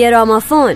گرامافون. 0.00 0.74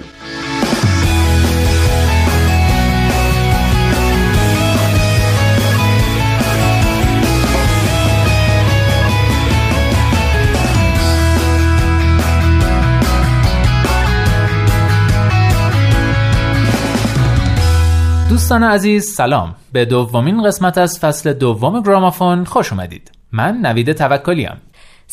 دوستان 18.28 18.62
عزیز 18.62 19.14
سلام. 19.14 19.54
به 19.72 19.84
دومین 19.84 20.42
قسمت 20.42 20.78
از 20.78 20.98
فصل 20.98 21.32
دوم 21.32 21.82
گرامافون 21.82 22.44
خوش 22.44 22.72
اومدید. 22.72 23.10
من 23.32 23.56
نوید 23.56 23.92
توکلیم 23.92 24.56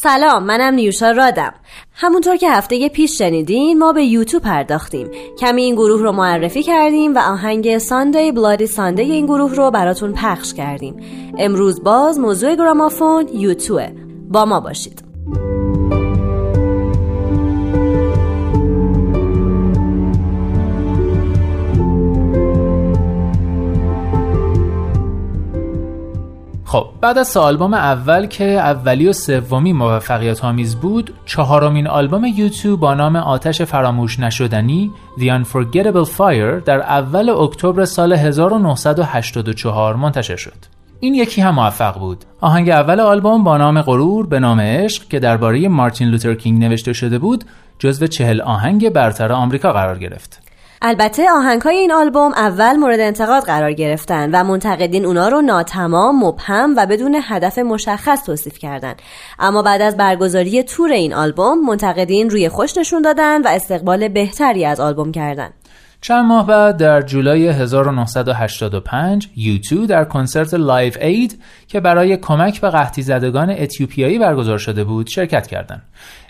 سلام 0.04 0.44
منم 0.44 0.73
نیوشا 0.73 1.12
رادم. 1.12 1.54
همونطور 1.94 2.36
که 2.36 2.52
هفته 2.52 2.90
پیش 2.90 3.18
شنیدین 3.18 3.80
ما 3.80 3.94
به 3.94 4.04
یوتیوب 4.04 4.44
پرداختیم. 4.44 5.08
کمی 5.40 5.64
این 5.64 5.76
گروه 5.76 6.02
رو 6.02 6.12
معرفی 6.12 6.64
کردیم 6.64 7.16
و 7.16 7.20
آهنگ 7.20 7.78
ساندی 7.78 8.32
بلادی 8.32 8.68
ساندی 8.68 9.02
این 9.02 9.26
گروه 9.26 9.56
رو 9.56 9.72
براتون 9.72 10.14
پخش 10.14 10.54
کردیم. 10.54 10.95
امروز 11.38 11.84
باز 11.84 12.20
موضوع 12.20 12.56
گرامافون 12.56 13.28
یوتیوبه. 13.34 13.94
با 14.30 14.45
ما 14.45 14.59
باشید. 14.59 15.11
خب 26.72 26.88
بعد 27.02 27.17
از 27.17 27.38
آلبوم 27.38 27.73
اول 27.73 28.25
که 28.25 28.44
اولی 28.44 29.08
و 29.08 29.14
سومی 29.14 29.73
موفقیت 29.73 30.45
آمیز 30.45 30.75
بود 30.75 31.13
چهارمین 31.25 31.88
آلبوم 31.88 32.25
یوتیوب 32.25 32.80
با 32.80 32.94
نام 32.94 33.16
آتش 33.16 33.61
فراموش 33.61 34.19
نشدنی 34.19 34.91
The 35.17 35.22
Unforgettable 35.22 36.08
Fire 36.17 36.63
در 36.66 36.81
اول 36.81 37.30
اکتبر 37.30 37.86
سال 37.86 38.13
1984 38.13 39.95
منتشر 39.95 40.36
شد. 40.36 40.53
این 41.00 41.16
یکی 41.16 41.41
هم 41.41 41.55
موفق 41.55 42.00
بود. 42.00 42.25
آهنگ 42.41 42.69
اول 42.69 43.00
آلبوم 43.00 43.44
با 43.44 43.58
نام 43.58 43.81
غرور 43.81 44.28
به 44.28 44.39
نام 44.39 44.59
عشق 44.59 45.08
که 45.08 45.19
درباره 45.19 45.67
مارتین 45.67 46.08
لوتر 46.08 46.33
کینگ 46.33 46.63
نوشته 46.63 46.94
شده 46.94 47.19
بود 47.19 47.44
جزو 47.80 48.08
چهل 48.08 48.41
آهنگ 48.41 48.89
برتر 48.89 49.31
آمریکا 49.31 49.73
قرار 49.73 50.00
گرفت. 50.00 50.41
البته 50.84 51.32
آهنگ 51.32 51.62
های 51.62 51.78
این 51.78 51.92
آلبوم 51.92 52.32
اول 52.34 52.76
مورد 52.76 53.00
انتقاد 53.00 53.44
قرار 53.44 53.74
گرفتن 53.74 54.30
و 54.32 54.44
منتقدین 54.44 55.06
اونا 55.06 55.28
رو 55.28 55.42
ناتمام، 55.42 56.26
مبهم 56.26 56.74
و 56.78 56.86
بدون 56.86 57.20
هدف 57.24 57.60
مشخص 57.60 58.24
توصیف 58.26 58.58
کردند. 58.58 59.02
اما 59.40 59.62
بعد 59.62 59.82
از 59.82 59.98
برگزاری 59.98 60.64
تور 60.64 60.92
این 60.92 61.14
آلبوم 61.14 61.66
منتقدین 61.66 62.30
روی 62.30 62.50
خوش 62.50 62.78
نشون 62.78 63.02
دادن 63.02 63.42
و 63.42 63.48
استقبال 63.48 64.08
بهتری 64.08 64.66
از 64.66 64.80
آلبوم 64.80 65.12
کردند. 65.12 65.54
چند 66.02 66.26
ماه 66.26 66.48
بعد 66.48 66.78
در 66.78 67.02
جولای 67.02 67.48
1985 67.48 69.30
یوتو 69.36 69.86
در 69.86 70.06
کنسرت 70.06 70.54
Live 70.53 70.97
Aid 71.02 71.42
که 71.68 71.80
برای 71.80 72.18
کمک 72.18 72.62
به 72.62 72.70
قحطی 72.70 73.02
زدگان 73.02 73.50
اتیوپیایی 73.50 74.20
برگزار 74.20 74.58
شده 74.58 74.84
بود 74.84 75.08
شرکت 75.08 75.48
کردند. 75.48 75.82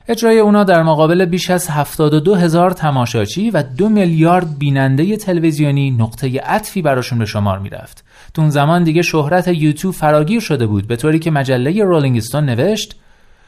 اجرای 0.08 0.40
اونا 0.40 0.64
در 0.64 0.84
مقابل 0.84 1.26
بیش 1.26 1.50
از 1.50 1.70
72 1.70 2.36
هزار 2.36 2.72
تماشاچی 2.72 3.50
و 3.50 3.64
دو 3.64 3.90
میلیارد 3.90 4.60
بیننده 4.60 5.18
تلویزیونی 5.18 5.92
نقطه 5.92 6.40
عطفی 6.40 6.82
براشون 6.82 7.20
به 7.20 7.26
شمار 7.26 7.60
می‌رفت. 7.60 8.04
تو 8.34 8.42
اون 8.42 8.52
زمان 8.52 8.84
دیگه 8.84 9.02
شهرت 9.02 9.48
یوتیوب 9.48 9.94
فراگیر 9.94 10.40
شده 10.40 10.68
بود 10.68 10.88
به 10.88 10.96
طوری 10.96 11.20
که 11.20 11.32
مجله 11.32 11.84
رولینگ 11.84 12.18
استون 12.18 12.46
نوشت 12.46 12.96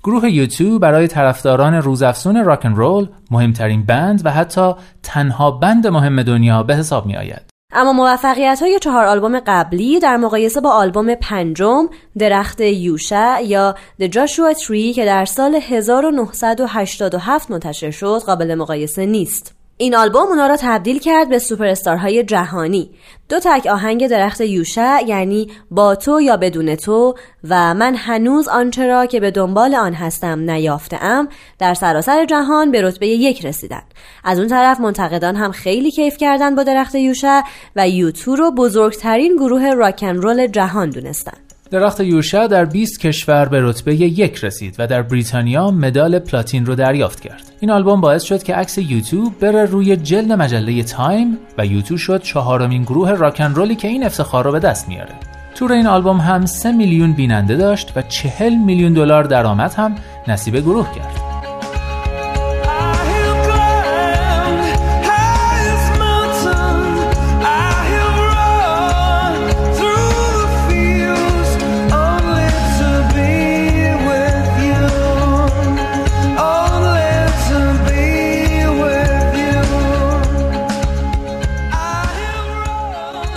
گروه 0.03 0.29
یوتیوب 0.29 0.81
برای 0.81 1.07
طرفداران 1.07 1.73
روزافزون 1.73 2.45
راکن 2.45 2.75
رول 2.75 3.07
مهمترین 3.31 3.85
بند 3.85 4.21
و 4.25 4.31
حتی 4.31 4.73
تنها 5.03 5.51
بند 5.51 5.87
مهم 5.87 6.23
دنیا 6.23 6.63
به 6.63 6.75
حساب 6.75 7.05
می 7.05 7.17
آید. 7.17 7.52
اما 7.75 7.93
موفقیت 7.93 8.59
های 8.61 8.79
چهار 8.79 9.05
آلبوم 9.05 9.39
قبلی 9.39 9.99
در 9.99 10.17
مقایسه 10.17 10.61
با 10.61 10.69
آلبوم 10.69 11.15
پنجم 11.15 11.89
درخت 12.19 12.61
یوشع 12.61 13.41
یا 13.43 13.75
The 14.01 14.05
Joshua 14.05 14.57
Tree 14.59 14.95
که 14.95 15.05
در 15.05 15.25
سال 15.25 15.55
1987 15.55 17.51
منتشر 17.51 17.91
شد 17.91 18.21
قابل 18.25 18.55
مقایسه 18.55 19.05
نیست. 19.05 19.62
این 19.83 19.95
آلبوم 19.95 20.27
اونا 20.27 20.47
را 20.47 20.57
تبدیل 20.59 20.99
کرد 20.99 21.29
به 21.29 21.39
سوپر 21.39 21.65
استارهای 21.65 22.23
جهانی. 22.23 22.89
دو 23.29 23.39
تک 23.39 23.65
آهنگ 23.65 24.07
درخت 24.07 24.41
یوشع 24.41 24.99
یعنی 25.07 25.47
با 25.71 25.95
تو 25.95 26.21
یا 26.21 26.37
بدون 26.37 26.75
تو 26.75 27.15
و 27.49 27.73
من 27.73 27.95
هنوز 27.95 28.47
آنچه 28.47 28.87
را 28.87 29.05
که 29.05 29.19
به 29.19 29.31
دنبال 29.31 29.75
آن 29.75 29.93
هستم 29.93 30.39
نیافتم 30.51 31.27
در 31.59 31.73
سراسر 31.73 32.25
جهان 32.25 32.71
به 32.71 32.81
رتبه 32.81 33.07
یک 33.07 33.45
رسیدن. 33.45 33.81
از 34.23 34.39
اون 34.39 34.47
طرف 34.47 34.79
منتقدان 34.79 35.35
هم 35.35 35.51
خیلی 35.51 35.91
کیف 35.91 36.17
کردن 36.17 36.55
با 36.55 36.63
درخت 36.63 36.95
یوشع 36.95 37.41
و 37.75 37.89
یوتو 37.89 38.35
رو 38.35 38.51
بزرگترین 38.51 39.35
گروه 39.35 39.73
راکن 39.73 40.15
رول 40.15 40.47
جهان 40.47 40.89
دونستن. 40.89 41.42
درخت 41.73 41.99
یوشع 41.99 42.47
در 42.47 42.65
20 42.65 42.99
کشور 42.99 43.45
به 43.45 43.61
رتبه 43.61 43.95
یک 43.95 44.43
رسید 44.43 44.75
و 44.79 44.87
در 44.87 45.01
بریتانیا 45.01 45.71
مدال 45.71 46.19
پلاتین 46.19 46.65
رو 46.65 46.75
دریافت 46.75 47.19
کرد. 47.19 47.51
این 47.59 47.71
آلبوم 47.71 48.01
باعث 48.01 48.23
شد 48.23 48.43
که 48.43 48.55
عکس 48.55 48.77
یوتو 48.77 49.39
بره 49.39 49.65
روی 49.65 49.95
جلد 49.97 50.31
مجله 50.31 50.83
تایم 50.83 51.37
و 51.57 51.65
یوتو 51.65 51.99
شد 51.99 52.21
چهارمین 52.21 52.83
گروه 52.83 53.11
راکن 53.11 53.53
رولی 53.55 53.75
که 53.75 53.87
این 53.87 54.03
افتخار 54.03 54.45
رو 54.45 54.51
به 54.51 54.59
دست 54.59 54.87
میاره. 54.87 55.13
تور 55.55 55.71
این 55.71 55.87
آلبوم 55.87 56.17
هم 56.17 56.45
3 56.45 56.71
میلیون 56.71 57.13
بیننده 57.13 57.55
داشت 57.55 57.91
و 57.95 58.01
40 58.01 58.55
میلیون 58.55 58.93
دلار 58.93 59.23
درآمد 59.23 59.73
هم 59.73 59.95
نصیب 60.27 60.57
گروه 60.57 60.95
کرد. 60.95 61.32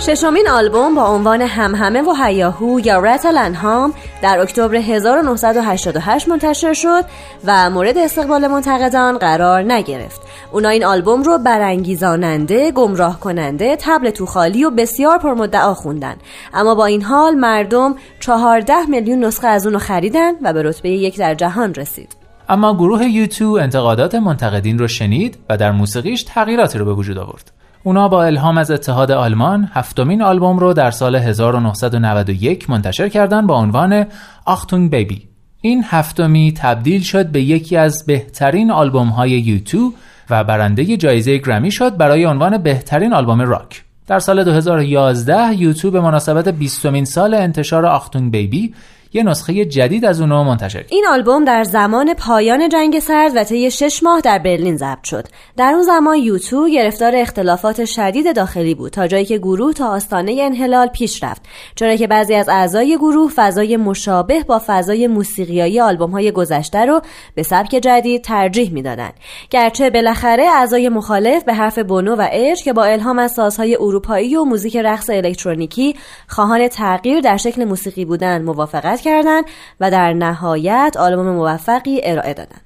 ششمین 0.07 0.49
آلبوم 0.49 0.95
با 0.95 1.03
عنوان 1.03 1.41
همهمه 1.41 2.01
و 2.01 2.13
هیاهو 2.23 2.79
یا 2.79 2.99
رتل 2.99 3.37
انهام 3.37 3.93
در 4.21 4.39
اکتبر 4.39 4.75
1988 4.75 6.29
منتشر 6.29 6.73
شد 6.73 7.03
و 7.45 7.69
مورد 7.69 7.97
استقبال 7.97 8.47
منتقدان 8.47 9.17
قرار 9.17 9.73
نگرفت. 9.73 10.21
اونا 10.51 10.69
این 10.69 10.85
آلبوم 10.85 11.23
رو 11.23 11.37
برانگیزاننده، 11.37 12.71
گمراه 12.71 13.19
کننده، 13.19 13.77
تبل 13.79 14.09
تو 14.09 14.25
خالی 14.25 14.63
و 14.63 14.69
بسیار 14.69 15.17
پرمدعا 15.17 15.73
خوندن. 15.73 16.15
اما 16.53 16.75
با 16.75 16.85
این 16.85 17.01
حال 17.01 17.35
مردم 17.35 17.95
14 18.19 18.85
میلیون 18.89 19.25
نسخه 19.25 19.47
از 19.47 19.65
اونو 19.65 19.79
خریدن 19.79 20.31
و 20.41 20.53
به 20.53 20.63
رتبه 20.63 20.89
یک 20.89 21.17
در 21.17 21.35
جهان 21.35 21.73
رسید. 21.73 22.15
اما 22.49 22.73
گروه 22.73 23.05
یوتیوب 23.05 23.55
انتقادات 23.55 24.15
منتقدین 24.15 24.79
رو 24.79 24.87
شنید 24.87 25.37
و 25.49 25.57
در 25.57 25.71
موسیقیش 25.71 26.23
تغییراتی 26.23 26.77
رو 26.77 26.85
به 26.85 26.93
وجود 26.93 27.17
آورد. 27.17 27.56
اونا 27.87 28.07
با 28.07 28.23
الهام 28.23 28.57
از 28.57 28.71
اتحاد 28.71 29.11
آلمان 29.11 29.69
هفتمین 29.73 30.21
آلبوم 30.21 30.59
رو 30.59 30.73
در 30.73 30.91
سال 30.91 31.15
1991 31.15 32.69
منتشر 32.69 33.09
کردن 33.09 33.47
با 33.47 33.55
عنوان 33.55 34.05
آختونگ 34.45 34.91
بیبی. 34.91 35.27
این 35.61 35.83
هفتمی 35.87 36.53
تبدیل 36.57 37.01
شد 37.01 37.27
به 37.27 37.41
یکی 37.41 37.77
از 37.77 38.05
بهترین 38.07 38.71
آلبوم 38.71 39.07
های 39.07 39.29
یوتیوب 39.31 39.93
و 40.29 40.43
برنده 40.43 40.97
جایزه 40.97 41.37
گرمی 41.37 41.71
شد 41.71 41.97
برای 41.97 42.25
عنوان 42.25 42.57
بهترین 42.57 43.13
آلبوم 43.13 43.41
راک. 43.41 43.83
در 44.07 44.19
سال 44.19 44.43
2011 44.43 45.53
یوتیوب 45.53 45.93
به 45.93 46.01
مناسبت 46.01 46.47
20 46.47 47.03
سال 47.03 47.33
انتشار 47.33 47.85
آختونگ 47.85 48.31
بیبی 48.31 48.73
یه 49.13 49.23
نسخه 49.23 49.65
جدید 49.65 50.05
از 50.05 50.21
اونو 50.21 50.43
منتشر 50.43 50.85
این 50.89 51.05
آلبوم 51.11 51.45
در 51.45 51.63
زمان 51.63 52.13
پایان 52.13 52.69
جنگ 52.69 52.99
سرد 52.99 53.31
و 53.35 53.43
طی 53.43 53.71
6 53.71 54.03
ماه 54.03 54.21
در 54.21 54.39
برلین 54.39 54.77
ضبط 54.77 55.03
شد. 55.03 55.27
در 55.57 55.73
اون 55.73 55.83
زمان 55.83 56.17
یوتو 56.17 56.69
گرفتار 56.69 57.15
اختلافات 57.15 57.85
شدید 57.85 58.35
داخلی 58.35 58.75
بود 58.75 58.91
تا 58.91 59.07
جایی 59.07 59.25
که 59.25 59.37
گروه 59.37 59.73
تا 59.73 59.87
آستانه 59.87 60.37
انحلال 60.41 60.87
پیش 60.87 61.23
رفت. 61.23 61.41
چرا 61.75 61.95
که 61.95 62.07
بعضی 62.07 62.35
از 62.35 62.49
اعضای 62.49 62.97
گروه 62.97 63.31
فضای 63.35 63.77
مشابه 63.77 64.43
با 64.43 64.61
فضای 64.67 65.07
موسیقیایی 65.07 65.79
آلبوم 65.79 66.11
های 66.11 66.31
گذشته 66.31 66.85
رو 66.85 67.01
به 67.35 67.43
سبک 67.43 67.69
جدید 67.69 68.21
ترجیح 68.21 68.71
می‌دادند. 68.71 69.13
گرچه 69.49 69.89
بالاخره 69.89 70.43
اعضای 70.43 70.89
مخالف 70.89 71.43
به 71.43 71.53
حرف 71.53 71.79
بونو 71.79 72.15
و 72.15 72.27
اش 72.31 72.63
که 72.63 72.73
با 72.73 72.83
الهام 72.85 73.19
از 73.19 73.31
سازهای 73.31 73.75
اروپایی 73.75 74.35
و 74.35 74.43
موزیک 74.43 74.77
رقص 74.77 75.09
الکترونیکی 75.09 75.95
خواهان 76.27 76.67
تغییر 76.67 77.19
در 77.19 77.37
شکل 77.37 77.65
موسیقی 77.65 78.05
بودن 78.05 78.41
موافقت 78.41 78.96
کردند 79.01 79.45
و 79.79 79.91
در 79.91 80.13
نهایت 80.13 80.95
آلبوم 80.99 81.29
موفقی 81.29 82.01
ارائه 82.03 82.33
دادند. 82.33 82.61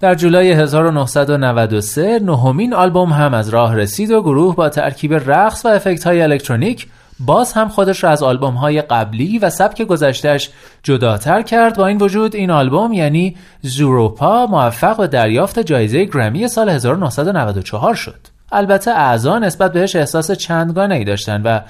در 0.00 0.14
جولای 0.14 0.52
1993 0.52 2.18
نهمین 2.18 2.74
آلبوم 2.74 3.12
هم 3.12 3.34
از 3.34 3.48
راه 3.48 3.76
رسید 3.76 4.10
و 4.10 4.22
گروه 4.22 4.56
با 4.56 4.68
ترکیب 4.68 5.14
رقص 5.14 5.64
و 5.64 5.68
افکت 5.68 6.04
های 6.04 6.22
الکترونیک 6.22 6.86
باز 7.20 7.52
هم 7.52 7.68
خودش 7.68 8.04
را 8.04 8.10
از 8.10 8.22
آلبوم 8.22 8.54
های 8.54 8.82
قبلی 8.82 9.38
و 9.38 9.50
سبک 9.50 9.82
گذشتهش 9.82 10.50
جداتر 10.82 11.42
کرد. 11.42 11.76
با 11.76 11.86
این 11.86 11.98
وجود 11.98 12.36
این 12.36 12.50
آلبوم 12.50 12.92
یعنی 12.92 13.36
زوروپا 13.62 14.46
موفق 14.46 14.96
به 14.96 15.06
دریافت 15.06 15.58
جایزه 15.58 16.04
گرمی 16.04 16.48
سال 16.48 16.68
1994 16.68 17.94
شد. 17.94 18.20
البته 18.52 18.90
اعضا 18.90 19.38
نسبت 19.38 19.72
بهش 19.72 19.96
احساس 19.96 20.30
چندگانه 20.30 20.94
ای 20.94 21.04
داشتن 21.04 21.42
و 21.42 21.60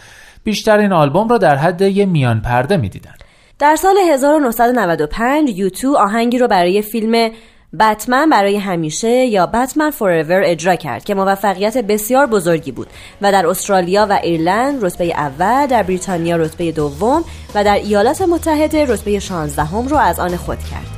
بیشتر 0.45 0.79
این 0.79 0.93
آلبوم 0.93 1.29
را 1.29 1.39
در 1.39 1.57
حد 1.57 1.83
یه 1.83 2.07
میان 2.07 2.41
پرده 2.41 2.77
می‌دیدن. 2.77 3.15
در 3.59 3.77
سال 3.77 3.97
1995 3.99 5.59
یوتو 5.59 5.97
آهنگی 5.97 6.39
رو 6.39 6.49
برای 6.49 6.83
فیلم 6.83 7.31
بتمن 7.81 8.31
برای 8.31 8.57
همیشه 8.57 9.09
یا 9.09 9.47
بتمن 9.47 9.91
فوراور 9.91 10.43
اجرا 10.45 10.77
کرد 10.77 11.05
که 11.05 11.15
موفقیت 11.15 11.79
بسیار 11.79 12.27
بزرگی 12.27 12.73
بود 12.73 12.87
و 13.23 13.33
در 13.33 13.47
استرالیا 13.47 14.07
و 14.11 14.13
ایرلند 14.23 14.85
رتبه 14.85 15.05
اول 15.05 15.67
در 15.67 15.83
بریتانیا 15.83 16.37
رتبه 16.37 16.73
دوم 16.73 17.25
و 17.55 17.65
در 17.65 17.75
ایالات 17.75 18.23
متحده 18.23 18.85
رتبه 18.85 19.19
16 19.19 19.89
رو 19.89 19.97
از 19.97 20.21
آن 20.21 20.37
خود 20.37 20.59
کرد. 20.59 20.98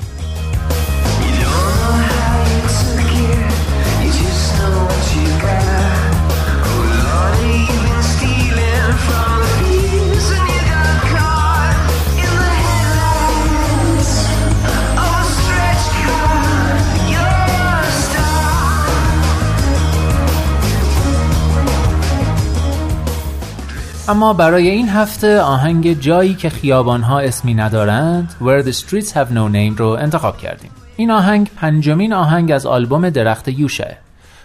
اما 24.10 24.32
برای 24.32 24.68
این 24.70 24.88
هفته 24.88 25.40
آهنگ 25.40 26.00
جایی 26.00 26.34
که 26.34 26.50
خیابانها 26.50 27.20
اسمی 27.20 27.54
ندارند 27.54 28.34
Where 28.40 28.66
the 28.66 28.72
Streets 28.72 29.12
Have 29.12 29.28
No 29.34 29.52
Name 29.52 29.78
رو 29.78 29.86
انتخاب 29.86 30.38
کردیم. 30.38 30.70
این 30.96 31.10
آهنگ 31.10 31.50
پنجمین 31.56 32.12
آهنگ 32.12 32.52
از 32.52 32.66
آلبوم 32.66 33.10
درخت 33.10 33.48
یوشه. 33.48 33.96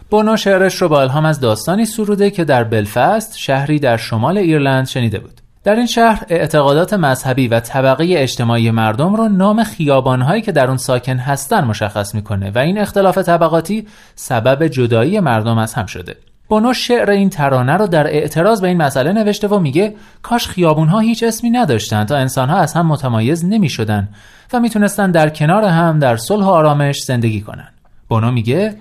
بونو 0.10 0.38
شعرش 0.38 0.82
رو 0.82 0.90
با 0.90 1.02
الهام 1.02 1.26
از 1.26 1.40
داستانی 1.40 1.86
سروده 1.86 2.30
که 2.30 2.44
در 2.44 2.64
بلفست 2.64 3.38
شهری 3.38 3.80
در 3.80 3.98
شمال 3.98 4.38
ایرلند 4.38 4.88
شنیده 4.88 5.20
بود. 5.20 5.42
در 5.64 5.76
این 5.76 5.88
شهر 5.88 6.26
اعتقادات 6.30 6.94
مذهبی 6.94 7.48
و 7.48 7.60
طبقه 7.60 8.06
اجتماعی 8.10 8.72
مردم 8.72 9.16
رو 9.16 9.28
نام 9.28 9.64
خیابانهایی 9.64 10.42
که 10.42 10.52
در 10.52 10.68
اون 10.68 10.78
ساکن 10.78 11.18
هستن 11.18 11.64
مشخص 11.64 12.16
می‌کنه 12.16 12.52
و 12.56 12.58
این 12.58 12.78
اختلاف 12.78 13.18
طبقاتی 13.18 13.88
سبب 14.16 14.68
جدایی 14.68 15.20
مردم 15.20 15.58
از 15.58 15.74
هم 15.74 15.86
شده. 15.86 16.16
بونو 16.48 16.74
شعر 16.74 17.10
این 17.10 17.30
ترانه 17.30 17.74
رو 17.74 17.88
در 17.88 18.08
اعتراض 18.08 18.62
به 18.62 18.68
این 18.68 18.78
مسئله 18.78 19.14
نوشته 19.14 19.48
و 19.48 19.60
میگه 19.60 19.96
کاش 20.22 20.48
خیابونها 20.48 21.00
هیچ 21.00 21.24
اسمی 21.24 21.50
نداشتن 21.50 22.06
تا 22.06 22.16
انسانها 22.16 22.58
از 22.58 22.74
هم 22.74 22.86
متمایز 22.86 23.46
نمی 23.46 23.70
شدن 23.70 24.10
و 24.54 24.60
می‌تونستن 24.60 25.12
در 25.12 25.30
کنار 25.30 25.64
هم 25.64 26.00
در 26.00 26.18
صلح 26.18 26.46
و 26.46 26.50
آرامش 26.50 27.04
زندگی 27.04 27.42
کنن. 27.42 27.68
بونو 28.10 28.32
میگه 28.32 28.76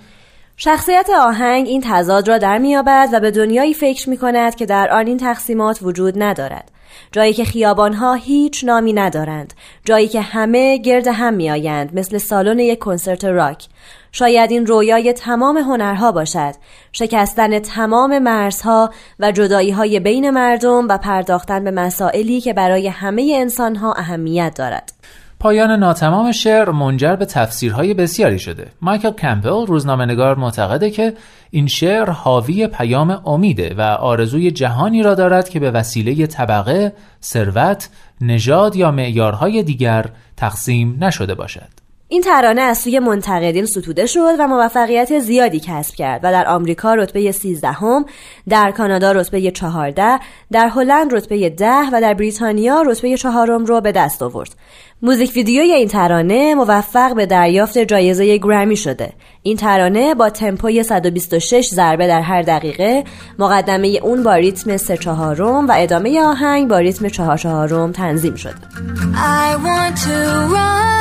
شخصیت 0.57 1.09
آهنگ 1.21 1.67
این 1.67 1.83
تضاد 1.85 2.29
را 2.29 2.39
در 2.39 2.59
میابد 2.59 3.09
و 3.13 3.21
به 3.21 3.31
دنیایی 3.31 3.75
فکر 3.75 4.11
می 4.11 4.17
کند 4.17 4.55
که 4.55 4.67
در 4.67 4.91
آن 4.91 5.07
این 5.07 5.19
تقسیمات 5.19 5.79
وجود 5.83 6.23
ندارد. 6.23 6.71
جایی 7.13 7.33
که 7.33 7.45
خیابانها 7.45 8.15
هیچ 8.15 8.65
نامی 8.65 8.93
ندارند 8.93 9.55
جایی 9.85 10.09
که 10.09 10.21
همه 10.21 10.79
گرد 10.79 11.07
هم 11.07 11.35
میآیند 11.35 11.99
مثل 11.99 12.19
سالن 12.19 12.59
یک 12.59 12.79
کنسرت 12.79 13.25
راک 13.25 13.67
شاید 14.17 14.51
این 14.51 14.67
رویای 14.67 15.13
تمام 15.13 15.57
هنرها 15.57 16.13
باشد 16.13 16.55
شکستن 16.93 17.59
تمام 17.59 18.19
مرزها 18.19 18.91
و 19.21 19.33
جدایی 19.33 19.71
های 19.71 20.01
بین 20.01 20.31
مردم 20.31 20.89
و 20.89 20.99
پرداختن 20.99 21.65
به 21.65 21.71
مسائلی 21.71 22.41
که 22.41 22.53
برای 22.53 22.89
همه 22.89 23.37
انسانها 23.41 23.93
اهمیت 23.93 24.55
دارد 24.59 24.93
پایان 25.41 25.71
ناتمام 25.71 26.33
شعر 26.33 26.71
منجر 26.71 27.17
به 27.17 27.25
تفسیرهای 27.25 27.95
بسیاری 27.95 28.39
شده. 28.39 28.67
مایکل 28.83 29.11
کمپل 29.11 29.67
روزنامه‌نگار 29.67 30.37
معتقده 30.37 30.91
که 30.91 31.15
این 31.51 31.67
شعر 31.67 32.11
حاوی 32.11 32.67
پیام 32.67 33.23
امیده 33.27 33.75
و 33.79 33.81
آرزوی 33.81 34.51
جهانی 34.51 35.03
را 35.03 35.15
دارد 35.15 35.49
که 35.49 35.61
به 35.61 35.71
وسیله 35.71 36.27
طبقه، 36.27 36.93
ثروت، 37.23 37.89
نژاد 38.21 38.77
یا 38.77 38.91
معیارهای 38.91 39.63
دیگر 39.63 40.07
تقسیم 40.37 40.97
نشده 41.01 41.35
باشد. 41.35 41.84
این 42.15 42.23
ترانه 42.23 42.63
از 42.63 42.79
سوی 42.79 42.99
منتقدین 42.99 43.67
ستوده 43.67 44.07
شد 44.07 44.35
و 44.39 44.49
موفقیت 44.49 45.19
زیادی 45.19 45.61
کسب 45.61 45.95
کرد 45.95 46.21
و 46.23 46.33
در 46.33 46.49
آمریکا 46.49 46.95
رتبه 46.95 47.33
13 47.33 47.69
هم، 47.69 48.05
در 48.49 48.71
کانادا 48.71 49.13
رتبه 49.13 49.51
14 49.51 50.19
در 50.53 50.69
هلند 50.69 51.15
رتبه 51.15 51.49
10 51.51 51.67
و 51.93 52.01
در 52.01 52.15
بریتانیا 52.15 52.83
رتبه 52.83 53.17
چهارم 53.17 53.65
رو 53.65 53.81
به 53.81 53.93
دست 53.93 54.23
آورد 54.23 54.55
موزیک 55.03 55.33
ویدیوی 55.37 55.73
این 55.73 55.89
ترانه 55.89 56.55
موفق 56.55 57.15
به 57.15 57.27
دریافت 57.27 57.79
جایزه 57.79 58.39
گرمی 58.39 58.77
شده 58.77 59.13
این 59.43 59.57
ترانه 59.57 60.15
با 60.15 60.31
تمپوی 60.31 60.83
126 60.83 61.69
ضربه 61.69 62.07
در 62.07 62.21
هر 62.21 62.43
دقیقه 62.43 63.05
مقدمه 63.39 64.01
اون 64.03 64.23
با 64.23 64.35
ریتم 64.35 64.77
3 64.77 64.97
چهارم 64.97 65.69
و 65.69 65.73
ادامه 65.77 66.23
آهنگ 66.23 66.69
با 66.69 66.79
ریتم 66.79 67.09
4 67.09 67.39
چهارم 67.39 67.93
تنظیم 67.93 68.35
شده 68.35 68.55
I 69.15 69.57
want 69.65 69.97
to 69.97 70.55
run. 70.55 70.94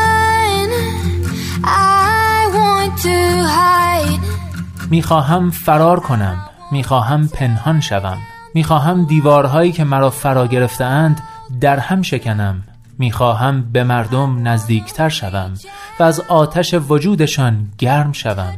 می‌خواهم 4.90 5.50
فرار 5.50 6.00
کنم. 6.00 6.38
می‌خواهم 6.72 7.28
پنهان 7.28 7.82
شوم. 7.82 8.18
می‌خواهم 8.54 9.06
دیوارهایی 9.06 9.72
که 9.72 9.84
مرا 9.84 10.10
فرا 10.10 10.48
گرفتهاند 10.48 11.22
در 11.62 11.80
هم 11.80 12.02
شکنم. 12.02 12.64
می‌خواهم 13.00 13.72
به 13.72 13.84
مردم 13.84 14.48
نزدیکتر 14.48 15.10
شوم 15.10 15.54
و 16.00 16.04
از 16.04 16.20
آتش 16.20 16.74
وجودشان 16.74 17.68
گرم 17.78 18.12
شوم. 18.12 18.54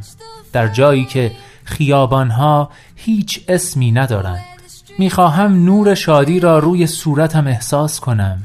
در 0.52 0.68
جایی 0.68 1.04
که 1.04 1.32
خیابانها 1.64 2.70
هیچ 2.96 3.40
اسمی 3.48 3.92
ندارند. 3.92 4.44
می‌خواهم 4.98 5.64
نور 5.64 5.94
شادی 5.94 6.40
را 6.40 6.58
روی 6.58 6.86
صورتم 6.86 7.46
احساس 7.46 8.00
کنم 8.00 8.38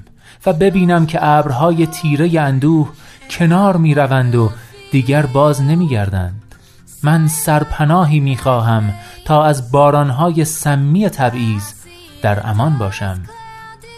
و 0.46 0.54
ببینم 0.54 1.06
که 1.06 1.19
ابرهای 1.22 1.88
تیره 1.88 2.42
اندوه 2.42 2.89
کنار 3.32 3.78
می‌روند 3.78 4.36
و 4.36 4.50
دیگر 4.92 5.26
باز 5.26 5.62
نمیگردند. 5.62 6.56
من 7.04 7.28
سرپناهی 7.28 8.20
می‌خواهم 8.20 8.94
تا 9.26 9.46
از 9.46 9.72
بارانهای 9.72 10.46
سمی 10.46 11.10
تبعیض 11.10 11.64
در 12.22 12.50
امان 12.50 12.78
باشم 12.78 13.22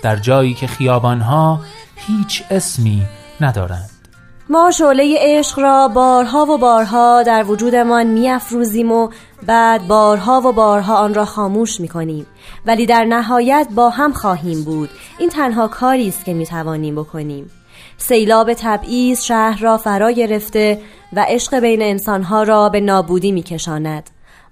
در 0.04 0.16
جایی 0.16 0.54
که 0.54 0.68
خیابانها 0.68 1.60
هیچ 1.96 2.44
اسمی 2.52 3.04
ندارند. 3.42 3.90
ما 4.50 4.72
شعله 4.72 5.18
عشق 5.20 5.60
را 5.60 5.88
بارها 5.88 6.46
و 6.46 6.58
بارها 6.58 7.24
در 7.24 7.44
وجودمان 7.44 8.08
میافروزیم 8.08 8.92
و 8.92 9.10
بعد 9.46 9.88
بارها 9.88 10.42
و 10.42 10.52
بارها 10.52 10.96
آن 10.96 11.13
را 11.13 11.25
خاموش 11.25 11.80
می‌کنیم. 11.80 12.25
ولی 12.66 12.86
در 12.86 13.04
نهایت 13.04 13.68
با 13.75 13.90
هم 13.90 14.13
خواهیم 14.13 14.63
بود. 14.63 14.90
این 15.20 15.30
تنها 15.30 15.68
کاری 15.68 16.08
است 16.08 16.25
که 16.25 16.34
می‌توانیم 16.34 16.96
بکنیم. 16.96 17.50
سیلاب 17.97 18.53
تبعیض 18.53 19.21
شهر 19.21 19.62
را 19.62 19.77
فرا 19.77 20.12
گرفته 20.12 20.81
و 21.13 21.25
عشق 21.27 21.59
بین 21.59 21.81
انسانها 21.81 22.43
را 22.43 22.69
به 22.69 22.79
نابودی 22.81 23.31
میکشاند. 23.31 24.09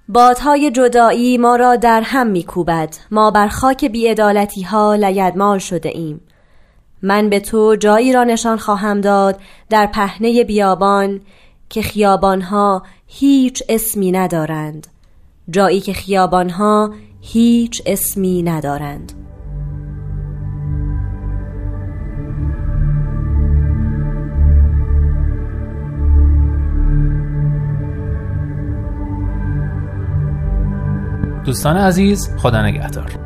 بادهای 0.10 0.71
جدایی 0.71 1.38
ما 1.38 1.55
را 1.55 1.75
در 1.75 2.01
هم 2.01 2.27
میکوبد. 2.27 2.95
ما 3.12 3.31
بر 3.31 3.48
خاک 3.48 3.86
بیعدالتی 3.86 4.62
ها 4.62 4.95
لگدمال 4.95 5.57
شده 5.57 5.89
ایم. 5.89 6.21
من 7.01 7.29
به 7.29 7.39
تو 7.39 7.75
جایی 7.75 8.13
را 8.13 8.24
نشان 8.24 8.57
خواهم 8.57 9.01
داد 9.01 9.39
در 9.69 9.88
پهنه 9.88 10.43
بیابان 10.43 11.21
که 11.69 11.81
خیابانها 11.81 12.83
هیچ 13.07 13.63
اسمی 13.69 14.12
ندارند. 14.12 14.88
جایی 15.50 15.81
که 15.81 15.93
خیابانها 15.93 16.93
هیچ 17.21 17.81
اسمی 17.86 18.43
ندارند. 18.43 19.31
دوستان 31.45 31.77
عزیز 31.77 32.29
خدا 32.38 32.62
نگهدار. 32.62 33.21